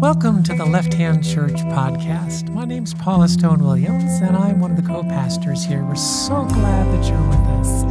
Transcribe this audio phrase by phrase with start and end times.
[0.00, 2.48] Welcome to the Left Hand Church podcast.
[2.48, 5.84] My name's Paula Stone Williams, and I'm one of the co pastors here.
[5.84, 7.84] We're so glad that you're with us.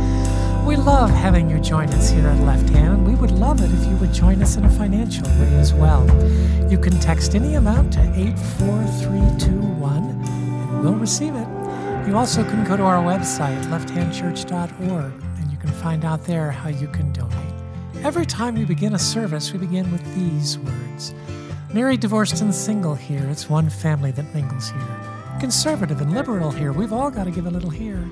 [0.67, 3.07] We love having you join us here at Left Hand.
[3.07, 6.05] We would love it if you would join us in a financial way as well.
[6.69, 11.47] You can text any amount to 84321 and we'll receive it.
[12.05, 16.67] You also can go to our website, lefthandchurch.org, and you can find out there how
[16.67, 17.56] you can donate.
[18.03, 21.13] Every time we begin a service, we begin with these words
[21.73, 25.37] Married, divorced, and single here, it's one family that mingles here.
[25.39, 28.09] Conservative and liberal here, we've all got to give a little here.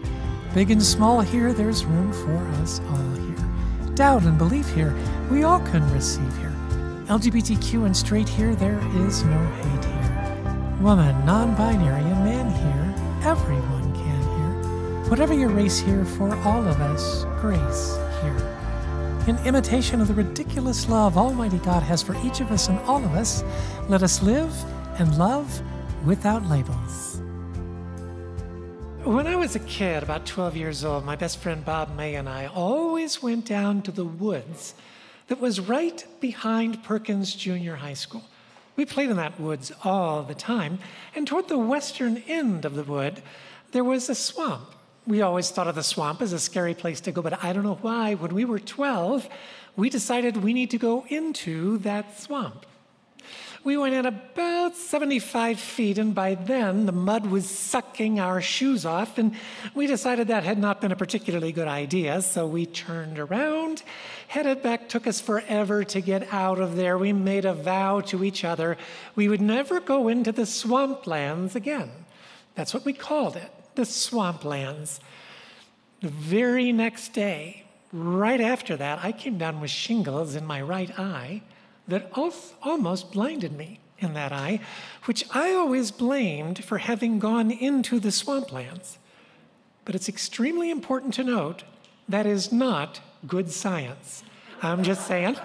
[0.53, 3.95] Big and small here, there's room for us all here.
[3.95, 4.93] Doubt and belief here,
[5.31, 6.53] we all can receive here.
[7.05, 10.77] LGBTQ and straight here, there is no hate here.
[10.81, 15.09] Woman, non binary, and man here, everyone can here.
[15.09, 18.54] Whatever your race here, for all of us, grace here
[19.27, 23.03] in imitation of the ridiculous love Almighty God has for each of us and all
[23.03, 23.43] of us,
[23.89, 24.53] let us live
[24.99, 25.61] and love
[26.05, 27.21] without labels.
[29.03, 32.29] When I was a kid, about 12 years old, my best friend Bob May and
[32.29, 34.75] I always went down to the woods
[35.27, 38.25] that was right behind Perkins Junior High School.
[38.75, 40.77] We played in that woods all the time,
[41.15, 43.23] and toward the western end of the wood,
[43.71, 44.74] there was a swamp
[45.07, 47.63] we always thought of the swamp as a scary place to go, but I don't
[47.63, 48.15] know why.
[48.15, 49.29] When we were 12,
[49.75, 52.65] we decided we need to go into that swamp.
[53.63, 58.85] We went in about 75 feet, and by then the mud was sucking our shoes
[58.85, 59.33] off, and
[59.73, 63.81] we decided that had not been a particularly good idea, so we turned around,
[64.27, 64.87] headed back.
[64.87, 66.97] Took us forever to get out of there.
[66.97, 68.77] We made a vow to each other
[69.15, 71.89] we would never go into the swamplands again.
[72.53, 74.99] That's what we called it the swamplands.
[76.01, 80.97] The very next day, right after that, I came down with shingles in my right
[80.99, 81.41] eye
[81.87, 84.59] that almost blinded me in that eye,
[85.05, 88.97] which I always blamed for having gone into the swamplands.
[89.85, 91.63] But it's extremely important to note
[92.09, 94.23] that is not good science.
[94.61, 95.37] I'm just saying.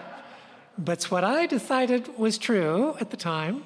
[0.79, 3.65] But what I decided was true at the time.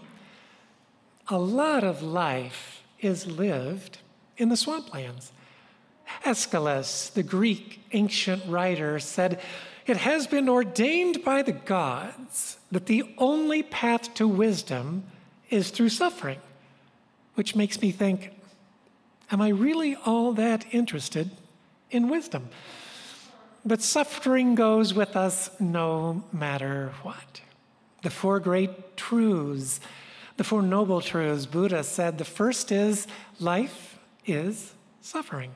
[1.28, 3.99] A lot of life is lived
[4.37, 5.31] in the swamplands.
[6.25, 9.41] Aeschylus, the Greek ancient writer, said,
[9.87, 15.05] It has been ordained by the gods that the only path to wisdom
[15.50, 16.41] is through suffering,
[17.34, 18.33] which makes me think,
[19.31, 21.31] Am I really all that interested
[21.91, 22.49] in wisdom?
[23.65, 27.41] But suffering goes with us no matter what.
[28.03, 29.81] The four great truths,
[30.37, 33.06] the four noble truths, Buddha said the first is
[33.41, 33.94] life
[34.27, 35.53] is suffering.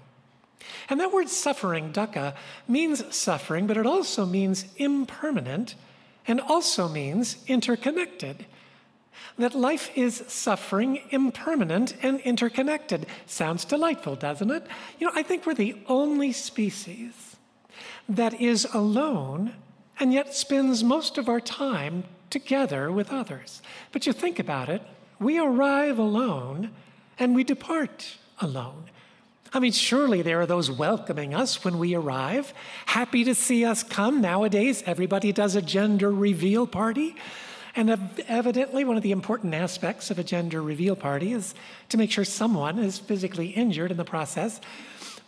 [0.89, 2.34] And that word suffering, dukkha,
[2.67, 5.75] means suffering, but it also means impermanent
[6.27, 8.47] and also means interconnected.
[9.39, 13.07] That life is suffering, impermanent, and interconnected.
[13.27, 14.67] Sounds delightful, doesn't it?
[14.99, 17.37] You know, I think we're the only species
[18.09, 19.55] that is alone
[20.01, 23.62] and yet spends most of our time together with others.
[23.93, 24.83] But you think about it,
[25.19, 26.73] we arrive alone
[27.19, 28.84] and we depart alone.
[29.53, 32.53] I mean, surely there are those welcoming us when we arrive,
[32.87, 34.21] happy to see us come.
[34.21, 37.16] Nowadays, everybody does a gender reveal party.
[37.75, 41.54] And evidently, one of the important aspects of a gender reveal party is
[41.91, 44.60] to make sure someone is physically injured in the process.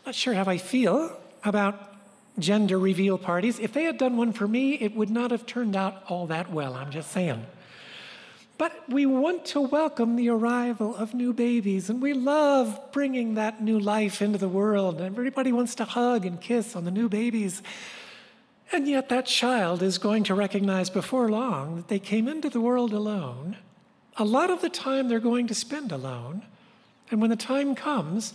[0.04, 1.94] Not sure how I feel about
[2.38, 3.58] gender reveal parties.
[3.58, 6.50] If they had done one for me, it would not have turned out all that
[6.50, 7.44] well, I'm just saying.
[8.60, 13.62] But we want to welcome the arrival of new babies, and we love bringing that
[13.62, 15.00] new life into the world.
[15.00, 17.62] Everybody wants to hug and kiss on the new babies.
[18.70, 22.60] And yet, that child is going to recognize before long that they came into the
[22.60, 23.56] world alone.
[24.18, 26.42] A lot of the time, they're going to spend alone.
[27.10, 28.34] And when the time comes,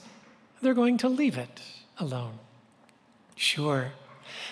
[0.60, 1.62] they're going to leave it
[2.00, 2.40] alone.
[3.36, 3.92] Sure,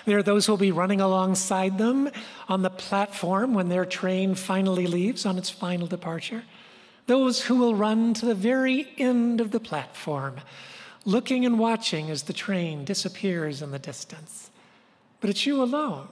[0.04, 2.10] there are those who will be running alongside them
[2.48, 6.44] on the platform when their train finally leaves on its final departure.
[7.06, 10.40] Those who will run to the very end of the platform,
[11.04, 14.50] looking and watching as the train disappears in the distance.
[15.20, 16.08] But it's you alone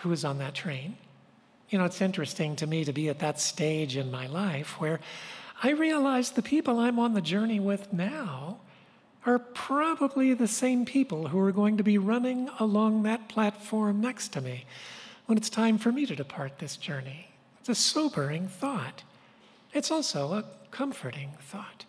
[0.00, 0.96] who is on that train.
[1.70, 5.00] You know, it's interesting to me to be at that stage in my life where
[5.62, 8.58] I realize the people I'm on the journey with now
[9.26, 14.28] are probably the same people who are going to be running along that platform next
[14.28, 14.64] to me
[15.26, 17.28] when it's time for me to depart this journey.
[17.60, 19.02] It's a sobering thought.
[19.72, 21.84] It's also a comforting thought.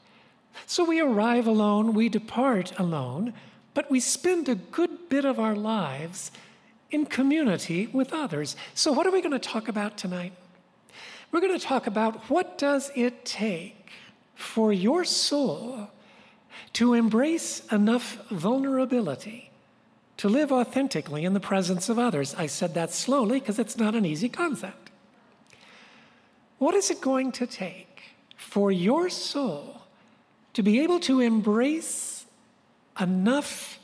[0.65, 3.33] So we arrive alone, we depart alone,
[3.73, 6.31] but we spend a good bit of our lives
[6.91, 8.55] in community with others.
[8.73, 10.33] So, what are we going to talk about tonight?
[11.31, 13.91] We're going to talk about what does it take
[14.35, 15.89] for your soul
[16.73, 19.49] to embrace enough vulnerability
[20.17, 22.35] to live authentically in the presence of others.
[22.35, 24.89] I said that slowly because it's not an easy concept.
[26.57, 28.03] What is it going to take
[28.35, 29.83] for your soul
[30.53, 32.25] to be able to embrace
[32.99, 33.79] enough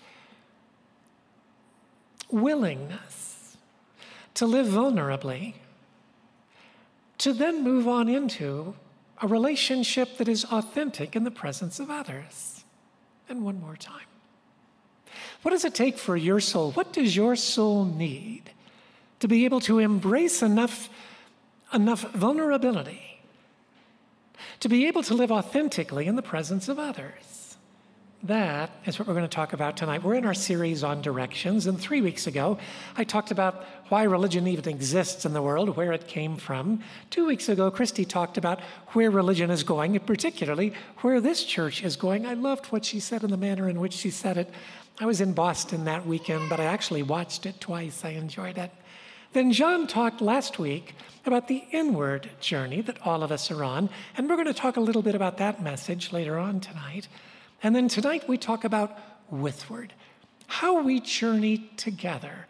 [2.29, 3.55] willingness
[4.33, 5.53] to live vulnerably,
[7.19, 8.75] to then move on into
[9.21, 12.64] a relationship that is authentic in the presence of others?
[13.29, 14.05] And one more time.
[15.41, 16.71] What does it take for your soul?
[16.71, 18.51] What does your soul need
[19.19, 20.89] to be able to embrace enough,
[21.73, 23.21] enough vulnerability
[24.59, 27.44] to be able to live authentically in the presence of others?
[28.25, 30.01] That is what we're going to talk about tonight.
[30.01, 32.57] We're in our series on directions, and three weeks ago,
[32.97, 36.81] I talked about why religion even exists in the world, where it came from.
[37.11, 38.61] Two weeks ago, Christy talked about
[38.93, 42.25] where religion is going, and particularly where this church is going.
[42.25, 44.49] I loved what she said and the manner in which she said it.
[44.99, 48.03] I was in Boston that weekend, but I actually watched it twice.
[48.03, 48.71] I enjoyed it.
[49.33, 50.95] Then John talked last week
[51.27, 53.87] about the inward journey that all of us are on,
[54.17, 57.07] and we're going to talk a little bit about that message later on tonight.
[57.63, 58.97] And then tonight we talk about
[59.29, 59.93] withward,
[60.47, 62.47] how we journey together.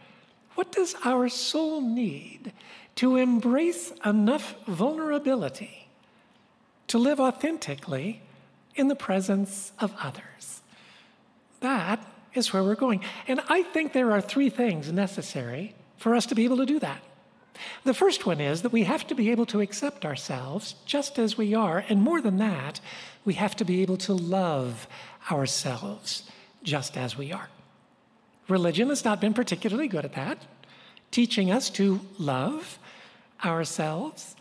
[0.56, 2.54] What does our soul need
[2.96, 5.88] to embrace enough vulnerability
[6.88, 8.22] to live authentically
[8.76, 10.62] in the presence of others?
[11.62, 13.02] That is where we're going.
[13.28, 16.80] And I think there are three things necessary for us to be able to do
[16.80, 17.02] that.
[17.84, 21.38] The first one is that we have to be able to accept ourselves just as
[21.38, 21.84] we are.
[21.90, 22.80] And more than that,
[23.24, 24.88] we have to be able to love
[25.32, 26.24] ourselves
[26.64, 27.50] just as we are.
[28.48, 30.40] Religion has not been particularly good at that,
[31.12, 32.78] teaching us to love
[33.44, 34.36] ourselves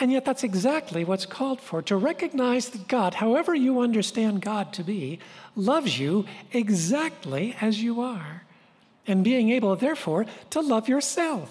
[0.00, 4.72] and yet, that's exactly what's called for to recognize that God, however you understand God
[4.74, 5.18] to be,
[5.56, 8.44] loves you exactly as you are.
[9.08, 11.50] And being able, therefore, to love yourself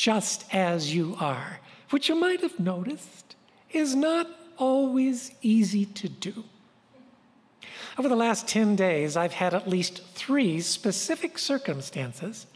[0.00, 1.60] just as you are,
[1.90, 3.36] which you might have noticed
[3.70, 4.26] is not
[4.56, 6.42] always easy to do.
[7.98, 12.46] Over the last 10 days, I've had at least three specific circumstances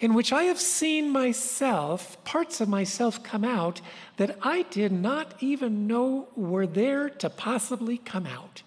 [0.00, 3.80] in which I have seen myself, parts of myself come out
[4.18, 8.62] that I did not even know were there to possibly come out.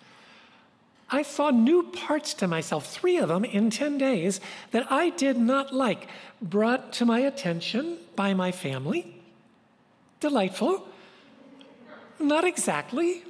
[1.10, 4.42] I saw new parts to myself, three of them in 10 days,
[4.72, 6.08] that I did not like,
[6.42, 9.22] brought to my attention by my family.
[10.20, 10.88] Delightful.
[12.20, 13.24] Not exactly.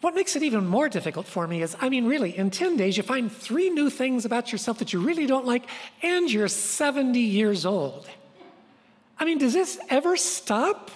[0.00, 2.96] What makes it even more difficult for me is I mean, really, in 10 days,
[2.96, 5.66] you find three new things about yourself that you really don't like,
[6.02, 8.08] and you're 70 years old.
[9.18, 10.90] I mean, does this ever stop?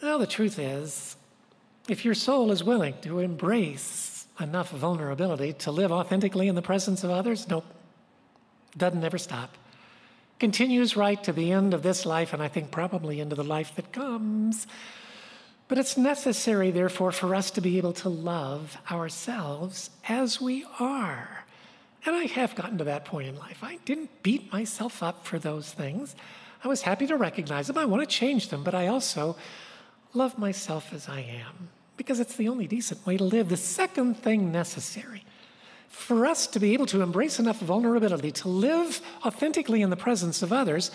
[0.00, 1.16] Well, the truth is,
[1.88, 7.04] if your soul is willing to embrace enough vulnerability to live authentically in the presence
[7.04, 7.66] of others, nope,
[8.76, 9.56] doesn't ever stop.
[10.38, 13.74] Continues right to the end of this life, and I think probably into the life
[13.76, 14.66] that comes.
[15.68, 21.44] But it's necessary, therefore, for us to be able to love ourselves as we are.
[22.04, 23.62] And I have gotten to that point in life.
[23.62, 26.16] I didn't beat myself up for those things.
[26.64, 27.78] I was happy to recognize them.
[27.78, 29.36] I want to change them, but I also
[30.12, 31.70] love myself as I am
[32.02, 33.48] because it's the only decent way to live.
[33.48, 35.22] The second thing necessary
[35.88, 40.42] for us to be able to embrace enough vulnerability to live authentically in the presence
[40.42, 40.90] of others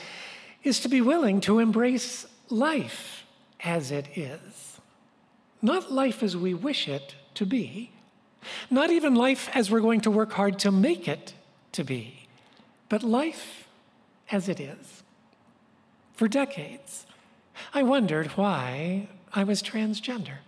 [0.65, 3.23] is to be willing to embrace life
[3.61, 4.81] as it is.
[5.61, 7.91] Not life as we wish it to be,
[8.69, 11.33] not even life as we're going to work hard to make it
[11.71, 12.27] to be,
[12.89, 13.65] but life
[14.29, 15.03] as it is.
[16.15, 17.05] For decades,
[17.73, 20.39] I wondered why I was transgender.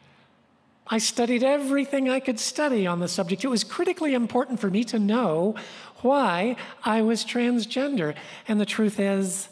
[0.89, 3.43] I studied everything I could study on the subject.
[3.43, 5.55] It was critically important for me to know
[6.01, 8.15] why I was transgender.
[8.47, 9.49] And the truth is,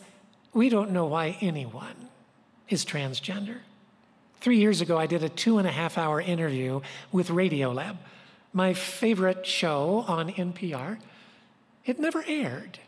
[0.53, 2.09] we don't know why anyone
[2.69, 3.57] is transgender.
[4.41, 7.97] Three years ago, I did a two and a half hour interview with Radiolab,
[8.53, 10.97] my favorite show on NPR.
[11.85, 12.79] It never aired.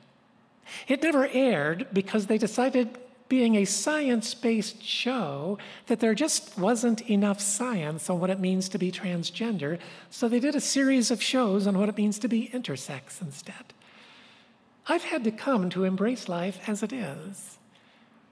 [0.87, 2.97] It never aired because they decided,
[3.29, 8.67] being a science based show, that there just wasn't enough science on what it means
[8.69, 12.27] to be transgender, so they did a series of shows on what it means to
[12.27, 13.74] be intersex instead.
[14.88, 17.59] I've had to come to embrace life as it is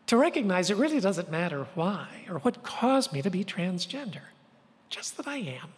[0.07, 4.21] to recognize it really doesn't matter why or what caused me to be transgender,
[4.89, 5.73] just that I am,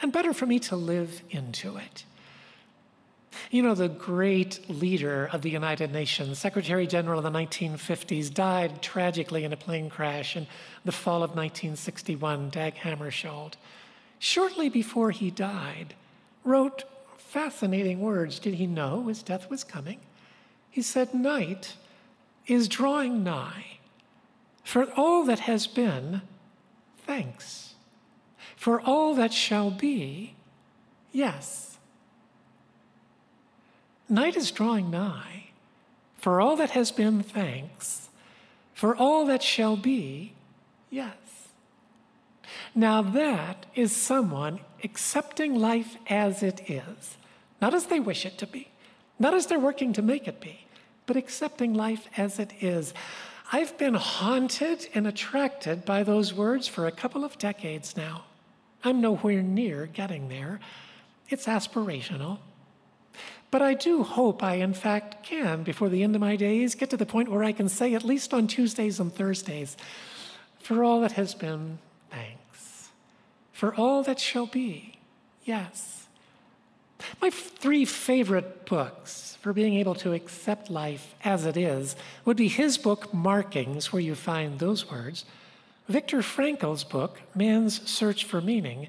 [0.00, 2.04] and better for me to live into it.
[3.50, 8.82] You know, the great leader of the United Nations, Secretary General in the 1950s, died
[8.82, 10.46] tragically in a plane crash in
[10.84, 13.54] the fall of 1961, Dag Hammarskjöld.
[14.18, 15.94] Shortly before he died,
[16.44, 16.84] wrote
[17.16, 18.38] fascinating words.
[18.38, 20.00] Did he know his death was coming?
[20.70, 21.74] He said, Night
[22.46, 23.78] is drawing nigh.
[24.62, 26.22] For all that has been,
[26.98, 27.74] thanks.
[28.56, 30.34] For all that shall be,
[31.12, 31.75] yes.
[34.08, 35.48] Night is drawing nigh.
[36.18, 38.08] For all that has been, thanks.
[38.74, 40.34] For all that shall be,
[40.90, 41.14] yes.
[42.74, 47.16] Now, that is someone accepting life as it is,
[47.60, 48.68] not as they wish it to be,
[49.18, 50.66] not as they're working to make it be,
[51.06, 52.92] but accepting life as it is.
[53.52, 58.24] I've been haunted and attracted by those words for a couple of decades now.
[58.84, 60.60] I'm nowhere near getting there.
[61.28, 62.38] It's aspirational.
[63.50, 66.90] But I do hope I, in fact, can, before the end of my days, get
[66.90, 69.76] to the point where I can say, at least on Tuesdays and Thursdays,
[70.58, 71.78] for all that has been,
[72.10, 72.90] thanks.
[73.52, 74.98] For all that shall be,
[75.44, 76.08] yes.
[77.22, 82.48] My three favorite books for being able to accept life as it is would be
[82.48, 85.24] his book, Markings, where you find those words,
[85.88, 88.88] Viktor Frankl's book, Man's Search for Meaning,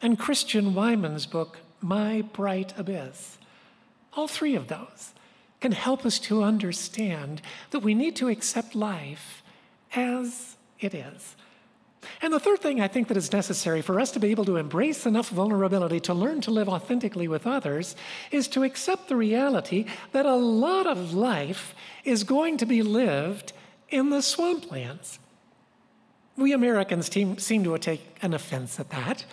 [0.00, 3.38] and Christian Wiman's book, My Bright Abyss.
[4.14, 5.12] All three of those
[5.60, 9.42] can help us to understand that we need to accept life
[9.94, 11.36] as it is.
[12.22, 14.56] And the third thing I think that is necessary for us to be able to
[14.56, 17.94] embrace enough vulnerability to learn to live authentically with others
[18.30, 21.74] is to accept the reality that a lot of life
[22.04, 23.52] is going to be lived
[23.90, 25.18] in the swamplands.
[26.36, 29.26] We Americans seem to take an offense at that.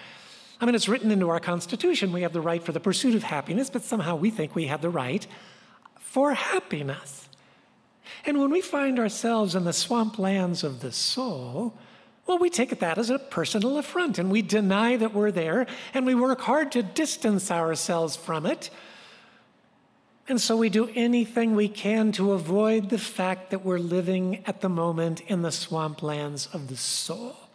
[0.59, 3.23] I mean, it's written into our Constitution we have the right for the pursuit of
[3.23, 5.25] happiness, but somehow we think we have the right
[5.99, 7.29] for happiness.
[8.25, 11.73] And when we find ourselves in the swamplands of the soul,
[12.25, 16.05] well, we take that as a personal affront and we deny that we're there and
[16.05, 18.69] we work hard to distance ourselves from it.
[20.27, 24.59] And so we do anything we can to avoid the fact that we're living at
[24.59, 27.46] the moment in the swamplands of the soul.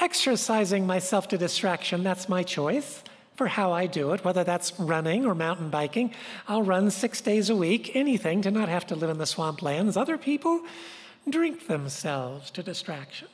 [0.00, 3.02] Exercising myself to distraction, that's my choice
[3.36, 6.12] for how I do it, whether that's running or mountain biking.
[6.48, 9.96] I'll run six days a week, anything to not have to live in the swamplands.
[9.96, 10.62] Other people
[11.28, 13.28] drink themselves to distraction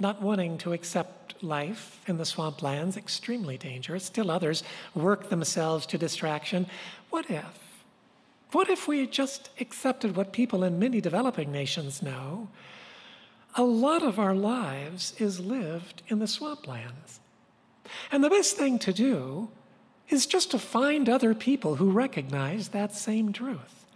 [0.00, 4.04] not wanting to accept life in the swamplands, extremely dangerous.
[4.04, 4.62] Still others
[4.94, 6.66] work themselves to distraction.
[7.10, 7.84] What if?
[8.52, 12.48] What if we just accepted what people in many developing nations know?
[13.54, 17.18] A lot of our lives is lived in the swamplands.
[18.12, 19.50] And the best thing to do
[20.08, 23.86] is just to find other people who recognize that same truth.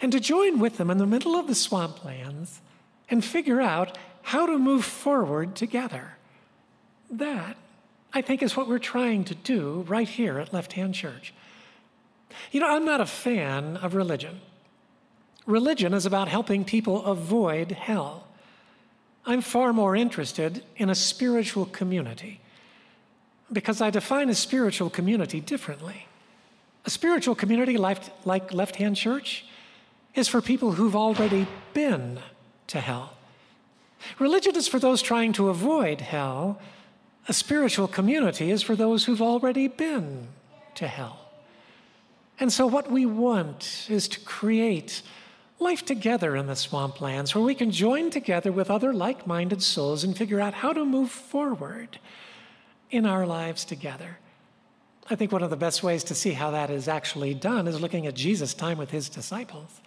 [0.00, 2.60] And to join with them in the middle of the swamplands
[3.08, 6.16] and figure out how to move forward together.
[7.10, 7.56] That,
[8.12, 11.32] I think, is what we're trying to do right here at Left Hand Church.
[12.50, 14.40] You know, I'm not a fan of religion.
[15.46, 18.25] Religion is about helping people avoid hell.
[19.26, 22.40] I'm far more interested in a spiritual community
[23.52, 26.06] because I define a spiritual community differently.
[26.84, 29.44] A spiritual community like, like Left Hand Church
[30.14, 32.20] is for people who've already been
[32.68, 33.14] to hell.
[34.20, 36.60] Religion is for those trying to avoid hell.
[37.28, 40.28] A spiritual community is for those who've already been
[40.76, 41.18] to hell.
[42.38, 45.02] And so, what we want is to create
[45.58, 50.04] life together in the swamplands where we can join together with other like minded souls
[50.04, 51.98] and figure out how to move forward
[52.90, 54.18] in our lives together.
[55.08, 57.80] I think one of the best ways to see how that is actually done is
[57.80, 59.80] looking at Jesus' time with his disciples.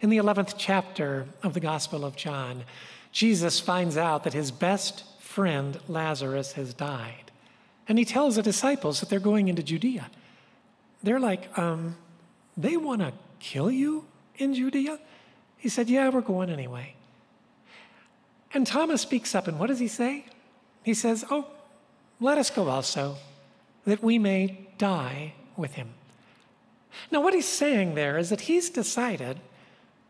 [0.00, 2.64] In the 11th chapter of the Gospel of John,
[3.12, 7.30] Jesus finds out that his best friend Lazarus has died.
[7.88, 10.10] And he tells the disciples that they're going into Judea.
[11.02, 11.96] They're like, um,
[12.56, 14.06] they want to kill you
[14.38, 14.98] in Judea?
[15.56, 16.94] He said, Yeah, we're going anyway.
[18.54, 20.26] And Thomas speaks up, and what does he say?
[20.82, 21.46] He says, Oh,
[22.20, 23.16] let us go also,
[23.84, 25.90] that we may die with him.
[27.10, 29.40] Now, what he's saying there is that he's decided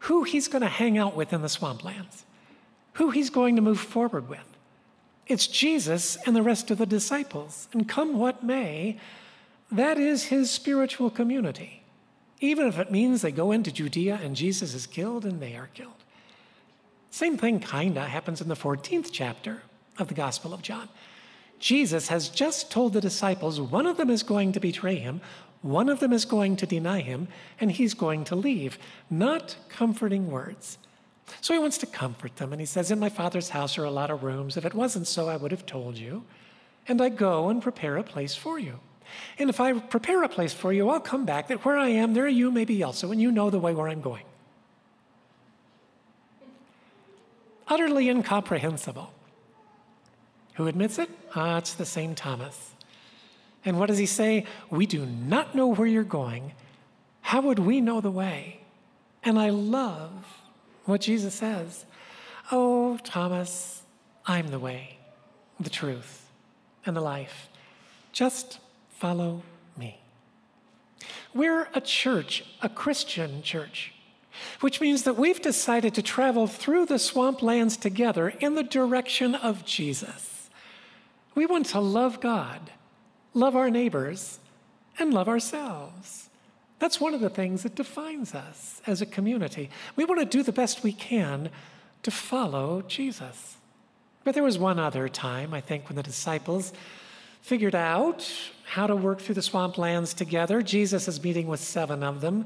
[0.00, 2.23] who he's going to hang out with in the swamplands
[2.97, 4.56] who he's going to move forward with.
[5.26, 7.68] It's Jesus and the rest of the disciples.
[7.73, 8.99] And come what may,
[9.71, 11.75] that is his spiritual community.
[12.40, 15.69] Even if it means they go into Judea and Jesus is killed and they are
[15.75, 15.93] killed.
[17.11, 19.62] Same thing kinda happens in the 14th chapter
[19.99, 20.88] of the Gospel of John.
[21.59, 25.21] Jesus has just told the disciples one of them is going to betray him,
[25.62, 27.28] One of them is going to deny him,
[27.59, 28.78] and he's going to leave.
[29.11, 30.78] Not comforting words.
[31.40, 33.90] So he wants to comfort them, and he says, In my father's house are a
[33.90, 34.57] lot of rooms.
[34.57, 36.25] If it wasn't so, I would have told you.
[36.87, 38.78] And I go and prepare a place for you.
[39.38, 42.14] And if I prepare a place for you, I'll come back, that where I am,
[42.14, 44.25] there you may be also, and you know the way where I'm going.
[47.68, 49.12] Utterly incomprehensible.
[50.54, 51.11] Who admits it?
[51.35, 52.73] Ah, it's the same Thomas.
[53.64, 54.46] And what does he say?
[54.70, 56.52] We do not know where you're going.
[57.20, 58.61] How would we know the way?
[59.25, 60.12] And I love
[60.85, 61.85] what Jesus says.
[62.52, 63.82] Oh, Thomas,
[64.25, 64.99] I'm the way,
[65.58, 66.28] the truth,
[66.87, 67.49] and the life.
[68.12, 68.61] Just
[68.96, 69.42] follow
[69.76, 70.00] me.
[71.34, 73.92] We're a church, a Christian church,
[74.60, 79.64] which means that we've decided to travel through the swamplands together in the direction of
[79.64, 80.48] Jesus.
[81.34, 82.70] We want to love God,
[83.34, 84.40] love our neighbors,
[84.98, 86.30] and love ourselves.
[86.78, 89.70] That's one of the things that defines us as a community.
[89.94, 91.50] We want to do the best we can
[92.02, 93.56] to follow Jesus.
[94.24, 96.72] But there was one other time, I think, when the disciples
[97.46, 98.28] figured out
[98.64, 100.62] how to work through the swamplands together.
[100.62, 102.44] Jesus is meeting with seven of them.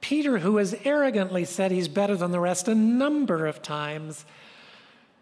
[0.00, 4.24] Peter, who has arrogantly said he's better than the rest a number of times,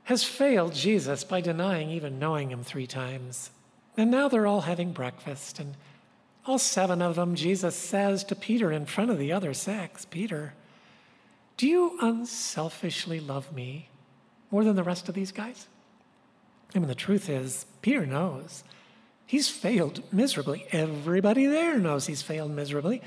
[0.05, 3.51] has failed Jesus by denying even knowing him three times.
[3.97, 5.75] And now they're all having breakfast, and
[6.45, 10.53] all seven of them, Jesus says to Peter in front of the other six Peter,
[11.57, 13.89] do you unselfishly love me
[14.51, 15.67] more than the rest of these guys?
[16.75, 18.65] I mean, the truth is, Peter knows.
[19.29, 20.67] He's failed miserably.
[20.73, 23.03] Everybody there knows he's failed miserably.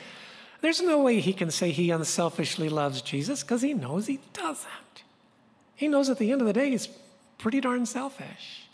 [0.62, 5.02] There's no way he can say he unselfishly loves Jesus because he knows he doesn't.
[5.74, 6.90] He knows at the end of the day he's
[7.40, 8.70] pretty darn selfish.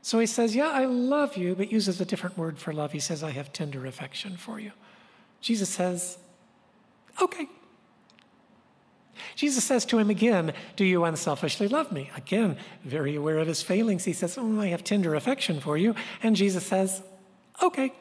[0.00, 2.92] So he says, Yeah, I love you, but uses a different word for love.
[2.92, 4.72] He says, I have tender affection for you.
[5.42, 6.16] Jesus says,
[7.20, 7.48] Okay.
[9.34, 12.10] Jesus says to him again, Do you unselfishly love me?
[12.16, 15.94] Again, very aware of his failings, he says, Oh, I have tender affection for you.
[16.22, 17.02] And Jesus says,
[17.62, 17.92] Okay.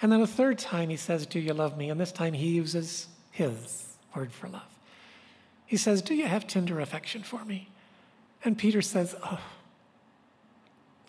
[0.00, 1.90] And then a third time he says, Do you love me?
[1.90, 4.62] And this time he uses his word for love.
[5.66, 7.68] He says, Do you have tender affection for me?
[8.44, 9.40] And Peter says, Oh,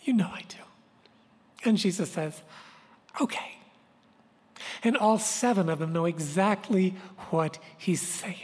[0.03, 0.57] you know I do.
[1.65, 2.41] And Jesus says,
[3.19, 3.52] Okay.
[4.83, 6.95] And all seven of them know exactly
[7.29, 8.37] what he's saying.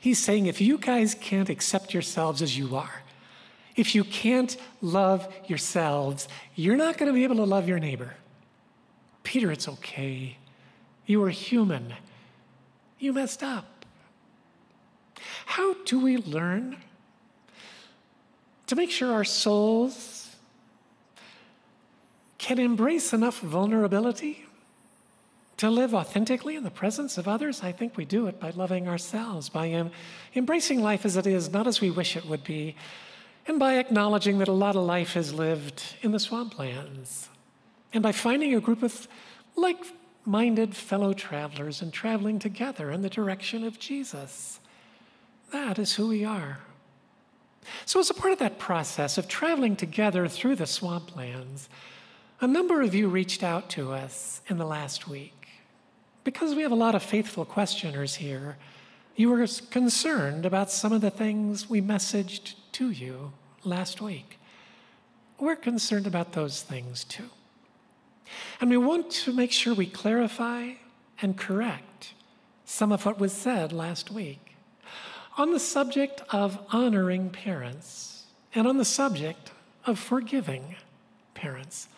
[0.00, 3.02] He's saying, if you guys can't accept yourselves as you are,
[3.76, 8.14] if you can't love yourselves, you're not going to be able to love your neighbor.
[9.22, 10.36] Peter, it's okay.
[11.06, 11.94] You are human.
[12.98, 13.84] You messed up.
[15.46, 16.78] How do we learn
[18.66, 20.36] to make sure our souls
[22.38, 24.46] can embrace enough vulnerability
[25.60, 28.88] to live authentically in the presence of others, I think we do it by loving
[28.88, 29.90] ourselves, by em-
[30.34, 32.76] embracing life as it is, not as we wish it would be,
[33.46, 37.28] and by acknowledging that a lot of life is lived in the swamplands,
[37.92, 39.06] and by finding a group of
[39.54, 39.84] like
[40.24, 44.60] minded fellow travelers and traveling together in the direction of Jesus.
[45.52, 46.60] That is who we are.
[47.84, 51.68] So, as a part of that process of traveling together through the swamplands,
[52.40, 55.39] a number of you reached out to us in the last week.
[56.24, 58.56] Because we have a lot of faithful questioners here,
[59.16, 63.32] you were concerned about some of the things we messaged to you
[63.64, 64.38] last week.
[65.38, 67.30] We're concerned about those things too.
[68.60, 70.72] And we want to make sure we clarify
[71.22, 72.14] and correct
[72.64, 74.54] some of what was said last week
[75.36, 79.52] on the subject of honoring parents and on the subject
[79.86, 80.76] of forgiving
[81.34, 81.88] parents.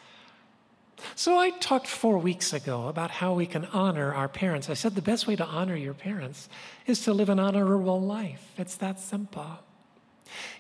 [1.15, 4.71] So, I talked four weeks ago about how we can honor our parents.
[4.71, 6.49] I said the best way to honor your parents
[6.87, 8.53] is to live an honorable life.
[8.57, 9.59] It's that simple.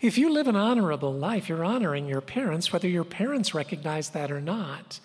[0.00, 4.30] If you live an honorable life, you're honoring your parents, whether your parents recognize that
[4.30, 5.00] or not.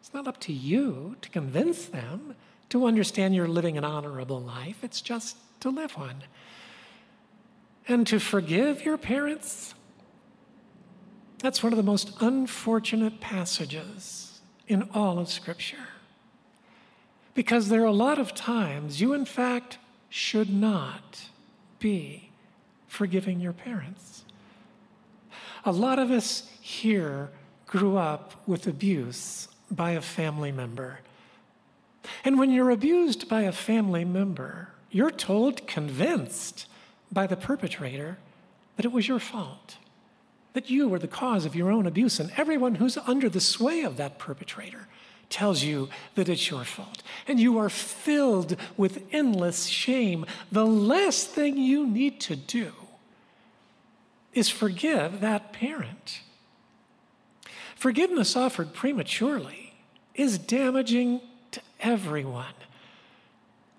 [0.00, 2.34] It's not up to you to convince them
[2.70, 6.22] to understand you're living an honorable life, it's just to live one
[7.88, 9.74] and to forgive your parents.
[11.38, 14.29] That's one of the most unfortunate passages
[14.70, 15.88] in all of Scripture.
[17.34, 19.78] Because there are a lot of times you, in fact,
[20.08, 21.22] should not
[21.80, 22.30] be
[22.86, 24.24] forgiving your parents.
[25.64, 27.30] A lot of us here
[27.66, 31.00] grew up with abuse by a family member.
[32.24, 36.66] And when you're abused by a family member, you're told, convinced,
[37.10, 38.18] by the perpetrator
[38.76, 39.78] that it was your fault,
[40.52, 43.82] that you were the cause of your own abuse, and everyone who's under the sway
[43.82, 44.88] of that perpetrator
[45.28, 51.28] tells you that it's your fault, and you are filled with endless shame, the last
[51.28, 52.72] thing you need to do
[54.34, 56.20] is forgive that parent.
[57.76, 59.72] Forgiveness offered prematurely
[60.14, 61.20] is damaging
[61.52, 62.54] to everyone.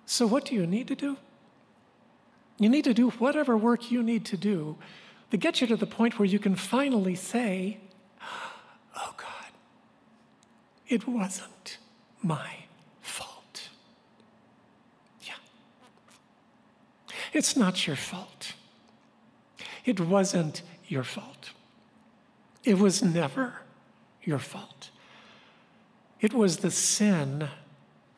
[0.06, 1.18] So, what do you need to do?
[2.58, 4.78] You need to do whatever work you need to do
[5.32, 7.78] to get you to the point where you can finally say,
[8.96, 9.52] Oh God,
[10.88, 11.78] it wasn't
[12.22, 12.58] my
[13.02, 13.70] fault.
[15.24, 15.34] Yeah.
[17.34, 18.54] It's not your fault.
[19.86, 21.52] It wasn't your fault.
[22.64, 23.62] It was never
[24.24, 24.90] your fault.
[26.20, 27.48] It was the sin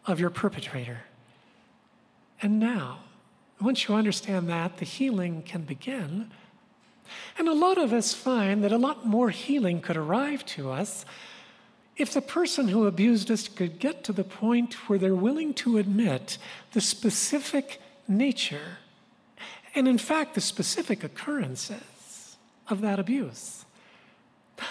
[0.06, 1.02] of your perpetrator.
[2.42, 3.00] And now,
[3.62, 6.32] once you understand that, the healing can begin.
[7.38, 11.06] And a lot of us find that a lot more healing could arrive to us
[11.96, 15.78] if the person who abused us could get to the point where they're willing to
[15.78, 16.38] admit
[16.72, 18.80] the specific nature
[19.76, 22.38] and, in fact, the specific occurrences
[22.68, 23.66] of that abuse.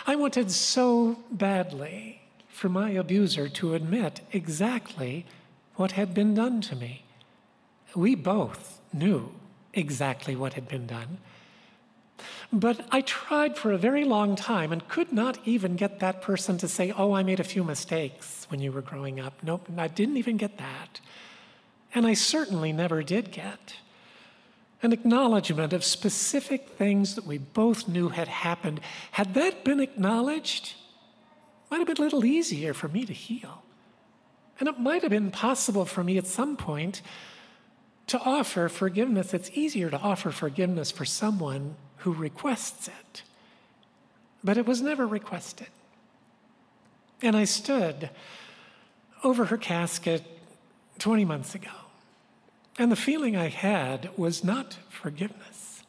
[0.07, 5.27] I wanted so badly for my abuser to admit exactly
[5.75, 7.03] what had been done to me.
[7.95, 9.33] We both knew
[9.75, 11.19] exactly what had been done.
[12.53, 16.59] But I tried for a very long time and could not even get that person
[16.59, 19.35] to say, Oh, I made a few mistakes when you were growing up.
[19.43, 21.01] Nope, I didn't even get that.
[21.95, 23.77] And I certainly never did get
[24.83, 28.81] an acknowledgement of specific things that we both knew had happened.
[29.13, 30.75] Had that been acknowledged,
[31.71, 33.63] might have been a little easier for me to heal.
[34.59, 37.01] And it might have been possible for me at some point
[38.13, 39.33] to offer forgiveness.
[39.33, 43.23] It's easier to offer forgiveness for someone who requests it.
[44.45, 45.69] But it was never requested.
[47.23, 48.11] And I stood
[49.25, 50.25] over her casket
[50.99, 51.71] 20 months ago.
[52.79, 55.83] And the feeling I had was not forgiveness.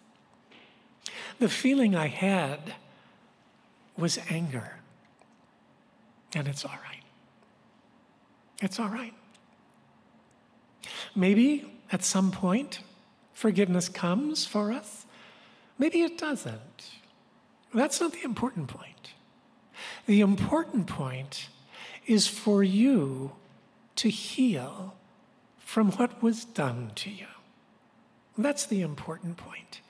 [1.39, 2.75] The feeling I had
[3.97, 4.77] was anger.
[6.33, 7.03] And it's all right.
[8.61, 9.13] It's all right.
[11.15, 12.79] Maybe at some point
[13.33, 15.05] forgiveness comes for us.
[15.77, 16.91] Maybe it doesn't.
[17.73, 19.13] That's not the important point.
[20.05, 21.47] The important point
[22.05, 23.31] is for you
[23.95, 24.93] to heal
[25.57, 27.25] from what was done to you.
[28.37, 29.81] That's the important point.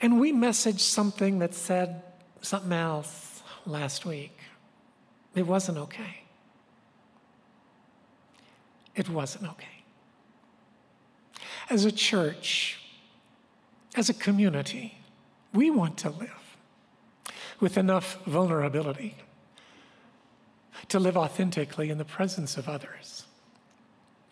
[0.00, 2.02] And we messaged something that said
[2.40, 4.38] something else last week.
[5.34, 6.22] It wasn't okay.
[8.94, 9.77] It wasn't okay.
[11.70, 12.80] As a church,
[13.94, 14.98] as a community,
[15.52, 16.56] we want to live
[17.60, 19.16] with enough vulnerability
[20.88, 23.24] to live authentically in the presence of others.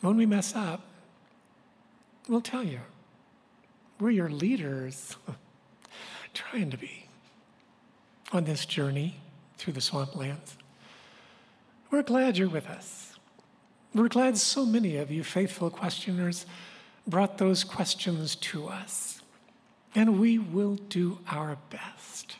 [0.00, 0.82] When we mess up,
[2.28, 2.80] we'll tell you.
[3.98, 5.16] We're your leaders,
[6.34, 7.06] trying to be
[8.32, 9.20] on this journey
[9.56, 10.54] through the swamplands.
[11.90, 13.14] We're glad you're with us.
[13.94, 16.44] We're glad so many of you, faithful questioners,
[17.06, 19.20] brought those questions to us.
[19.94, 22.36] And we will do our best.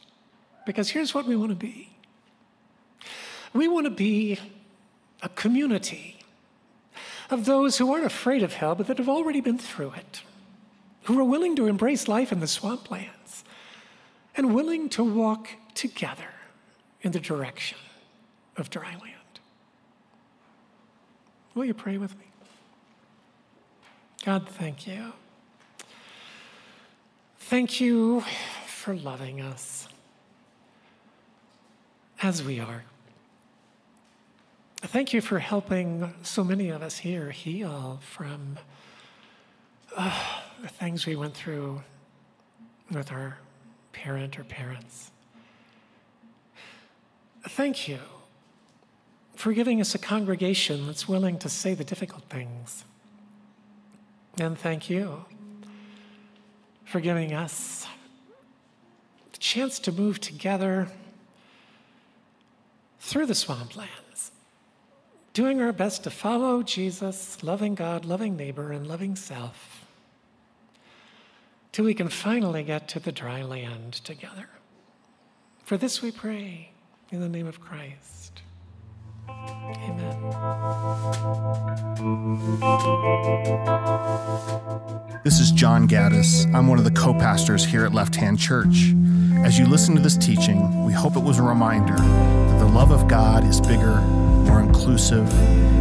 [0.66, 1.90] Because here's what we want to be
[3.52, 4.38] we want to be
[5.22, 6.18] a community
[7.30, 10.22] of those who aren't afraid of hell, but that have already been through it,
[11.04, 13.44] who are willing to embrace life in the swamplands,
[14.36, 16.28] and willing to walk together
[17.00, 17.78] in the direction
[18.56, 19.14] of dry land.
[21.54, 22.25] Will you pray with me?
[24.26, 25.12] God, thank you.
[27.38, 28.24] Thank you
[28.66, 29.86] for loving us
[32.20, 32.82] as we are.
[34.78, 38.58] Thank you for helping so many of us here heal from
[39.96, 40.20] uh,
[40.60, 41.82] the things we went through
[42.90, 43.38] with our
[43.92, 45.12] parent or parents.
[47.48, 48.00] Thank you
[49.36, 52.84] for giving us a congregation that's willing to say the difficult things.
[54.38, 55.24] And thank you
[56.84, 57.86] for giving us
[59.32, 60.88] the chance to move together
[63.00, 64.30] through the swamplands,
[65.32, 69.86] doing our best to follow Jesus, loving God, loving neighbor, and loving self,
[71.72, 74.48] till we can finally get to the dry land together.
[75.64, 76.70] For this we pray
[77.10, 78.42] in the name of Christ.
[79.28, 80.16] Amen.
[85.24, 86.52] This is John Gaddis.
[86.54, 88.94] I'm one of the co pastors here at Left Hand Church.
[89.44, 92.90] As you listen to this teaching, we hope it was a reminder that the love
[92.92, 94.00] of God is bigger,
[94.46, 95.28] more inclusive,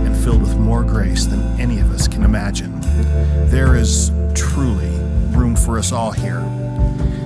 [0.05, 2.79] and filled with more grace than any of us can imagine.
[3.49, 4.89] There is truly
[5.35, 6.41] room for us all here.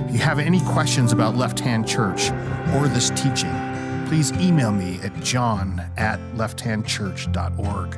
[0.08, 2.30] If you have any questions about Left Hand Church
[2.74, 3.69] or this teaching,
[4.10, 7.96] please email me at john at lefthandchurch.org.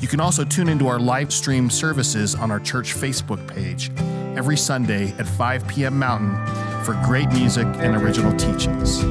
[0.00, 3.90] You can also tune into our live stream services on our church Facebook page
[4.38, 5.98] every Sunday at 5 p.m.
[5.98, 6.34] Mountain
[6.82, 9.02] for great music and original teachings.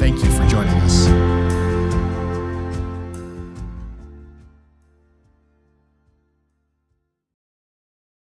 [0.00, 1.43] Thank you for joining us.